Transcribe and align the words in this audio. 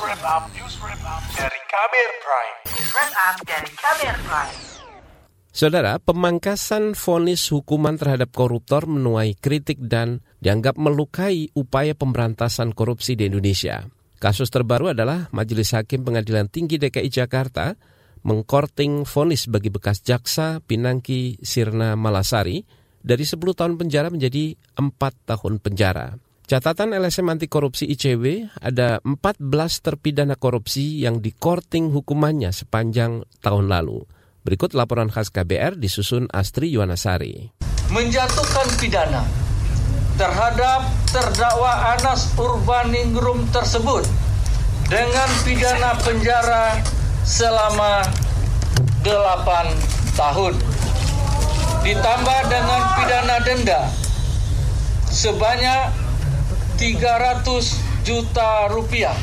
wrap 0.00 0.22
up, 0.24 0.44
news 0.52 0.76
wrap 0.84 1.00
up 1.08 1.22
dari 1.32 1.60
Kamer 1.72 2.10
Prime. 2.20 2.56
News 2.68 2.90
wrap 2.92 3.12
up 3.16 3.36
dari 3.48 3.70
Kamer 3.72 4.16
Prime. 4.24 4.56
Saudara, 5.56 5.96
pemangkasan 5.96 6.92
vonis 6.92 7.48
hukuman 7.48 7.96
terhadap 7.96 8.28
koruptor 8.36 8.84
menuai 8.84 9.32
kritik 9.40 9.80
dan 9.80 10.20
dianggap 10.44 10.76
melukai 10.76 11.48
upaya 11.56 11.96
pemberantasan 11.96 12.76
korupsi 12.76 13.16
di 13.16 13.32
Indonesia. 13.32 13.88
Kasus 14.20 14.52
terbaru 14.52 14.92
adalah 14.92 15.32
Majelis 15.32 15.72
Hakim 15.72 16.04
Pengadilan 16.04 16.52
Tinggi 16.52 16.76
DKI 16.76 17.08
Jakarta 17.08 17.72
mengkorting 18.20 19.08
vonis 19.08 19.48
bagi 19.48 19.72
bekas 19.72 20.04
jaksa 20.04 20.60
Pinangki 20.60 21.40
Sirna 21.40 21.96
Malasari 21.96 22.60
dari 23.00 23.24
10 23.24 23.40
tahun 23.40 23.80
penjara 23.80 24.12
menjadi 24.12 24.56
4 24.76 24.92
tahun 25.24 25.62
penjara. 25.62 26.25
Catatan 26.46 26.94
LSM 26.94 27.26
anti 27.26 27.50
korupsi 27.50 27.90
ICW 27.90 28.46
ada 28.62 29.02
14 29.02 29.42
terpidana 29.82 30.38
korupsi 30.38 31.02
yang 31.02 31.18
dikorting 31.18 31.90
hukumannya 31.90 32.54
sepanjang 32.54 33.26
tahun 33.42 33.66
lalu. 33.66 34.06
Berikut 34.46 34.70
laporan 34.70 35.10
khas 35.10 35.34
KBR 35.34 35.74
disusun 35.74 36.30
Astri 36.30 36.70
Yuwanasari. 36.70 37.50
Menjatuhkan 37.90 38.78
pidana 38.78 39.26
terhadap 40.14 40.86
terdakwa 41.10 41.98
Anas 41.98 42.30
Urbaningrum 42.38 43.50
tersebut 43.50 44.06
dengan 44.86 45.26
pidana 45.42 45.98
penjara 45.98 46.78
selama 47.26 48.06
8 49.02 50.14
tahun. 50.14 50.54
Ditambah 51.82 52.40
dengan 52.46 52.80
pidana 52.94 53.36
denda 53.42 53.90
sebanyak 55.10 56.05
300 56.76 58.04
juta 58.04 58.68
rupiah. 58.68 59.16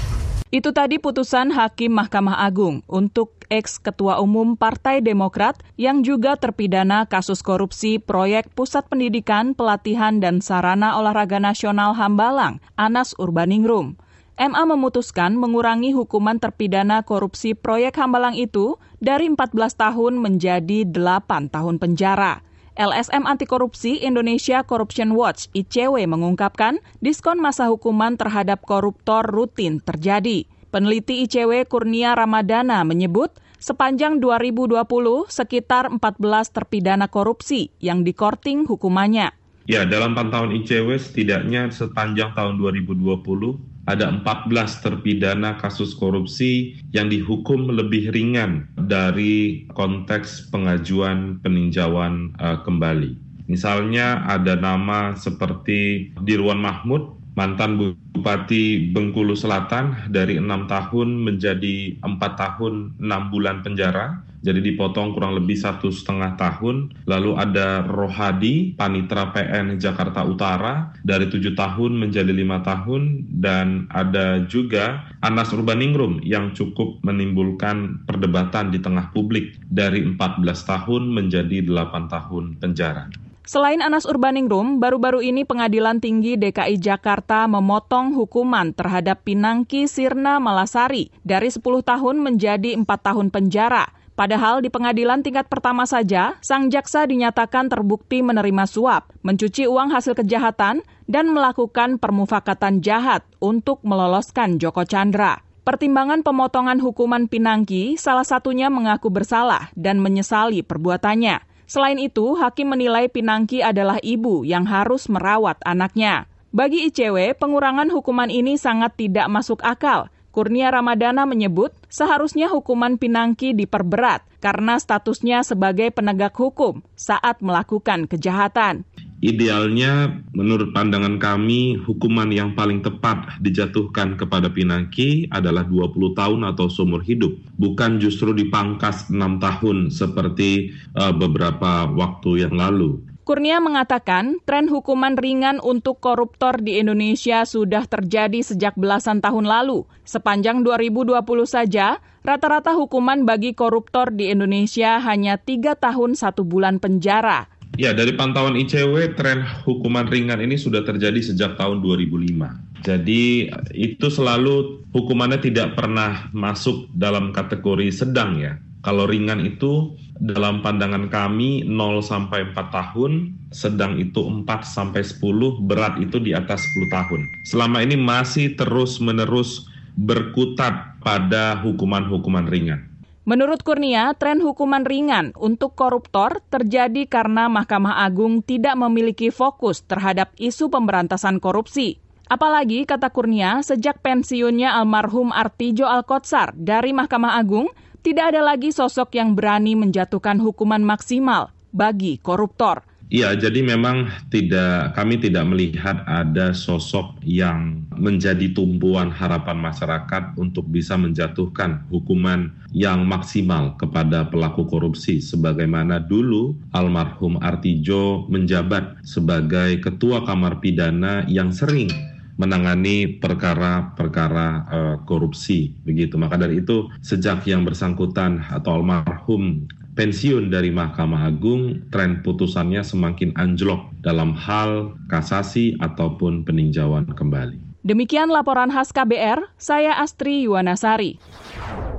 Itu 0.49 0.73
tadi 0.73 0.97
putusan 0.97 1.53
Hakim 1.53 1.93
Mahkamah 1.93 2.41
Agung 2.41 2.81
untuk 2.89 3.45
ex-ketua 3.45 4.17
umum 4.25 4.57
Partai 4.57 5.05
Demokrat 5.05 5.61
yang 5.77 6.01
juga 6.01 6.33
terpidana 6.33 7.05
kasus 7.05 7.45
korupsi 7.45 8.01
proyek 8.01 8.49
Pusat 8.57 8.89
Pendidikan, 8.89 9.53
Pelatihan, 9.53 10.17
dan 10.17 10.41
Sarana 10.41 10.97
Olahraga 10.97 11.37
Nasional 11.37 11.93
Hambalang, 11.93 12.57
Anas 12.73 13.13
Urbaningrum. 13.21 14.01
MA 14.33 14.63
memutuskan 14.65 15.37
mengurangi 15.37 15.93
hukuman 15.93 16.41
terpidana 16.41 17.05
korupsi 17.05 17.53
proyek 17.53 18.01
Hambalang 18.01 18.33
itu 18.33 18.81
dari 18.97 19.29
14 19.29 19.77
tahun 19.77 20.17
menjadi 20.17 20.89
8 20.89 21.53
tahun 21.53 21.77
penjara. 21.77 22.41
LSM 22.73 23.29
Anti 23.29 23.45
Korupsi 23.45 24.01
Indonesia 24.01 24.65
Corruption 24.65 25.13
Watch 25.13 25.45
ICW 25.53 26.09
mengungkapkan 26.09 26.81
diskon 27.05 27.37
masa 27.37 27.69
hukuman 27.69 28.17
terhadap 28.17 28.65
koruptor 28.65 29.21
rutin 29.29 29.77
terjadi. 29.77 30.49
Peneliti 30.73 31.21
ICW 31.21 31.69
Kurnia 31.69 32.17
Ramadana 32.17 32.81
menyebut 32.81 33.29
sepanjang 33.61 34.17
2020 34.17 34.81
sekitar 35.29 35.93
14 35.93 36.01
terpidana 36.49 37.05
korupsi 37.05 37.69
yang 37.77 38.01
dikorting 38.01 38.65
hukumannya. 38.65 39.37
Ya, 39.69 39.85
dalam 39.85 40.17
pantauan 40.17 40.49
ICW 40.51 40.97
setidaknya 40.97 41.69
sepanjang 41.69 42.33
tahun 42.33 42.57
2020 42.57 43.72
ada 43.83 44.07
14 44.07 44.79
terpidana 44.79 45.59
kasus 45.59 45.91
korupsi 45.95 46.79
yang 46.95 47.11
dihukum 47.11 47.67
lebih 47.67 48.15
ringan 48.15 48.67
dari 48.87 49.67
konteks 49.75 50.47
pengajuan 50.51 51.43
peninjauan 51.43 52.31
uh, 52.39 52.63
kembali. 52.63 53.19
Misalnya 53.51 54.23
ada 54.23 54.55
nama 54.55 55.19
seperti 55.19 56.11
Dirwan 56.23 56.63
Mahmud, 56.63 57.19
mantan 57.35 57.75
Bupati 57.75 58.95
Bengkulu 58.95 59.35
Selatan 59.35 60.07
dari 60.07 60.39
enam 60.39 60.63
tahun 60.71 61.19
menjadi 61.27 61.99
empat 62.07 62.39
tahun 62.39 62.95
enam 63.03 63.27
bulan 63.35 63.59
penjara 63.59 64.23
jadi 64.43 64.59
dipotong 64.59 65.15
kurang 65.15 65.39
lebih 65.39 65.55
satu 65.55 65.87
setengah 65.87 66.35
tahun. 66.35 66.91
Lalu 67.07 67.31
ada 67.39 67.87
Rohadi, 67.87 68.75
Panitra 68.75 69.31
PN 69.31 69.79
Jakarta 69.79 70.27
Utara, 70.27 70.91
dari 71.07 71.31
tujuh 71.31 71.55
tahun 71.55 71.95
menjadi 71.95 72.29
lima 72.35 72.59
tahun. 72.59 73.31
Dan 73.39 73.87
ada 73.87 74.43
juga 74.45 75.07
Anas 75.23 75.55
Urbaningrum 75.55 76.19
yang 76.27 76.51
cukup 76.51 76.99
menimbulkan 77.07 78.03
perdebatan 78.03 78.75
di 78.75 78.83
tengah 78.83 79.15
publik 79.15 79.55
dari 79.71 80.03
14 80.03 80.43
tahun 80.43 81.01
menjadi 81.07 81.63
8 81.63 82.11
tahun 82.11 82.59
penjara. 82.59 83.07
Selain 83.43 83.83
Anas 83.83 84.07
Urbaningrum, 84.07 84.79
baru-baru 84.79 85.19
ini 85.19 85.43
Pengadilan 85.43 85.99
Tinggi 85.99 86.39
DKI 86.39 86.79
Jakarta 86.79 87.43
memotong 87.43 88.15
hukuman 88.15 88.71
terhadap 88.71 89.27
Pinangki 89.27 89.83
Sirna 89.83 90.39
Malasari 90.39 91.11
dari 91.27 91.51
10 91.51 91.59
tahun 91.59 92.23
menjadi 92.23 92.71
4 92.79 92.87
tahun 92.87 93.27
penjara. 93.35 94.02
Padahal 94.13 94.61
di 94.61 94.69
pengadilan 94.69 95.25
tingkat 95.25 95.49
pertama 95.49 95.89
saja, 95.89 96.37
sang 96.37 96.69
jaksa 96.69 97.09
dinyatakan 97.09 97.65
terbukti 97.65 98.21
menerima 98.21 98.69
suap, 98.69 99.09
mencuci 99.25 99.65
uang 99.65 99.89
hasil 99.89 100.13
kejahatan, 100.13 100.85
dan 101.09 101.25
melakukan 101.33 101.97
permufakatan 101.97 102.85
jahat 102.85 103.25
untuk 103.41 103.81
meloloskan 103.81 104.61
Joko 104.61 104.85
Chandra. 104.85 105.41
Pertimbangan 105.65 106.21
pemotongan 106.21 106.77
hukuman 106.77 107.25
Pinangki 107.25 107.97
salah 107.97 108.27
satunya 108.27 108.69
mengaku 108.69 109.09
bersalah 109.09 109.73
dan 109.73 109.97
menyesali 109.97 110.61
perbuatannya. 110.61 111.41
Selain 111.65 111.97
itu, 111.97 112.37
hakim 112.37 112.69
menilai 112.69 113.09
Pinangki 113.09 113.65
adalah 113.65 113.97
ibu 114.05 114.45
yang 114.45 114.69
harus 114.69 115.09
merawat 115.09 115.57
anaknya. 115.65 116.29
Bagi 116.53 116.85
ICW, 116.85 117.33
pengurangan 117.41 117.89
hukuman 117.89 118.29
ini 118.29 118.61
sangat 118.61 118.93
tidak 118.93 119.25
masuk 119.25 119.57
akal 119.65 120.12
Kurnia 120.33 120.73
Ramadana 120.73 121.29
menyebut 121.29 121.77
seharusnya 121.93 122.49
hukuman 122.49 122.97
Pinangki 122.97 123.53
diperberat 123.53 124.25
karena 124.41 124.81
statusnya 124.81 125.45
sebagai 125.45 125.93
penegak 125.93 126.33
hukum 126.33 126.81
saat 126.97 127.37
melakukan 127.45 128.09
kejahatan. 128.09 128.81
Idealnya, 129.23 130.19
menurut 130.35 130.75
pandangan 130.75 131.15
kami, 131.15 131.79
hukuman 131.79 132.27
yang 132.27 132.57
paling 132.59 132.83
tepat 132.83 133.39
dijatuhkan 133.39 134.19
kepada 134.19 134.51
Pinangki 134.51 135.31
adalah 135.31 135.63
20 135.63 136.17
tahun 136.17 136.41
atau 136.49 136.67
seumur 136.67 136.99
hidup, 137.05 137.31
bukan 137.55 138.03
justru 138.03 138.35
dipangkas 138.35 139.07
6 139.07 139.15
tahun 139.39 139.77
seperti 139.95 140.75
uh, 140.99 141.15
beberapa 141.15 141.87
waktu 141.93 142.43
yang 142.43 142.57
lalu. 142.57 143.12
Kurnia 143.23 143.63
mengatakan 143.63 144.43
tren 144.43 144.67
hukuman 144.67 145.15
ringan 145.15 145.63
untuk 145.63 146.03
koruptor 146.03 146.59
di 146.59 146.75
Indonesia 146.83 147.47
sudah 147.47 147.87
terjadi 147.87 148.43
sejak 148.43 148.75
belasan 148.75 149.23
tahun 149.23 149.47
lalu. 149.47 149.87
Sepanjang 150.03 150.59
2020 150.59 151.23
saja, 151.47 152.03
rata-rata 152.27 152.75
hukuman 152.75 153.23
bagi 153.23 153.55
koruptor 153.55 154.11
di 154.11 154.27
Indonesia 154.27 154.99
hanya 154.99 155.39
tiga 155.39 155.71
tahun 155.71 156.19
satu 156.19 156.43
bulan 156.43 156.83
penjara. 156.83 157.47
Ya, 157.79 157.95
dari 157.95 158.11
pantauan 158.11 158.59
ICW, 158.59 159.15
tren 159.15 159.47
hukuman 159.63 160.03
ringan 160.11 160.43
ini 160.43 160.59
sudah 160.59 160.83
terjadi 160.83 161.23
sejak 161.23 161.55
tahun 161.55 161.79
2005. 161.79 162.83
Jadi 162.83 163.47
itu 163.71 164.07
selalu 164.11 164.83
hukumannya 164.91 165.39
tidak 165.39 165.79
pernah 165.79 166.27
masuk 166.35 166.91
dalam 166.91 167.31
kategori 167.31 167.87
sedang 167.87 168.35
ya. 168.35 168.59
Kalau 168.83 169.07
ringan 169.07 169.47
itu 169.47 169.95
dalam 170.23 170.63
pandangan 170.63 171.11
kami 171.11 171.67
0 171.67 171.99
sampai 171.99 172.47
4 172.55 172.71
tahun, 172.71 173.35
sedang 173.51 173.99
itu 173.99 174.23
4 174.23 174.47
sampai 174.63 175.03
10, 175.03 175.19
berat 175.67 175.99
itu 175.99 176.15
di 176.23 176.31
atas 176.31 176.63
10 176.63 176.87
tahun. 176.87 177.27
Selama 177.43 177.83
ini 177.83 177.99
masih 177.99 178.55
terus-menerus 178.55 179.67
berkutat 179.99 180.95
pada 181.03 181.59
hukuman-hukuman 181.59 182.47
ringan. 182.47 182.87
Menurut 183.27 183.63
Kurnia, 183.67 184.15
tren 184.15 184.39
hukuman 184.39 184.83
ringan 184.87 185.35
untuk 185.35 185.75
koruptor 185.75 186.39
terjadi 186.47 187.07
karena 187.07 187.51
Mahkamah 187.51 188.03
Agung 188.03 188.43
tidak 188.43 188.79
memiliki 188.79 189.27
fokus 189.27 189.83
terhadap 189.83 190.31
isu 190.39 190.71
pemberantasan 190.71 191.43
korupsi. 191.43 191.99
Apalagi, 192.31 192.87
kata 192.87 193.11
Kurnia, 193.11 193.59
sejak 193.59 193.99
pensiunnya 193.99 194.75
almarhum 194.75 195.35
Artijo 195.35 195.87
Alkotsar 195.87 196.55
dari 196.55 196.95
Mahkamah 196.95 197.35
Agung, 197.39 197.71
tidak 198.03 198.35
ada 198.35 198.43
lagi 198.43 198.69
sosok 198.75 199.15
yang 199.15 199.31
berani 199.31 199.79
menjatuhkan 199.79 200.35
hukuman 200.43 200.83
maksimal 200.83 201.55
bagi 201.71 202.19
koruptor. 202.19 202.83
Iya, 203.13 203.37
jadi 203.37 203.61
memang 203.61 204.09
tidak 204.33 204.97
kami 204.97 205.21
tidak 205.21 205.45
melihat 205.45 206.01
ada 206.09 206.49
sosok 206.49 207.21
yang 207.21 207.85
menjadi 207.93 208.51
tumpuan 208.57 209.13
harapan 209.13 209.59
masyarakat 209.59 210.33
untuk 210.33 210.65
bisa 210.67 210.97
menjatuhkan 210.97 211.85
hukuman 211.93 212.49
yang 212.73 213.05
maksimal 213.05 213.77
kepada 213.77 214.25
pelaku 214.33 214.65
korupsi 214.65 215.21
sebagaimana 215.21 216.01
dulu 216.01 216.57
almarhum 216.73 217.37
Artijo 217.37 218.25
menjabat 218.33 219.05
sebagai 219.05 219.77
ketua 219.77 220.25
Kamar 220.25 220.57
Pidana 220.57 221.21
yang 221.29 221.53
sering 221.53 222.12
menangani 222.43 223.23
perkara-perkara 223.23 224.47
uh, 224.67 224.95
korupsi 225.07 225.71
begitu. 225.87 226.19
Maka 226.19 226.35
dari 226.35 226.59
itu 226.59 226.91
sejak 226.99 227.47
yang 227.47 227.63
bersangkutan 227.63 228.43
atau 228.51 228.83
almarhum 228.83 229.63
pensiun 229.95 230.49
dari 230.51 230.73
Mahkamah 230.73 231.29
Agung, 231.29 231.87
tren 231.93 232.19
putusannya 232.25 232.83
semakin 232.83 233.31
anjlok 233.39 233.93
dalam 234.03 234.33
hal 234.35 234.97
kasasi 235.07 235.77
ataupun 235.79 236.43
peninjauan 236.43 237.07
kembali. 237.13 237.61
Demikian 237.83 238.31
laporan 238.31 238.71
khas 238.71 238.95
KBR, 238.95 239.43
saya 239.59 239.99
Astri 239.99 240.47
Yuwanasari. 240.47 241.19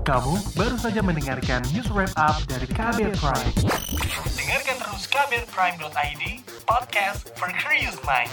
Kamu 0.04 0.56
baru 0.56 0.76
saja 0.80 1.04
mendengarkan 1.04 1.60
news 1.76 1.88
wrap 1.92 2.12
up 2.16 2.40
dari 2.48 2.64
KBR 2.68 3.12
Prime. 3.20 3.52
Dengarkan 4.32 4.76
terus 4.80 5.04
kbrprime.id, 5.12 6.24
podcast 6.64 7.32
for 7.36 7.52
curious 7.52 8.00
mind. 8.08 8.32